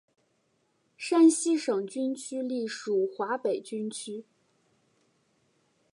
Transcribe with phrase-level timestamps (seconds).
[0.97, 4.25] 山西省军区隶属华北军区。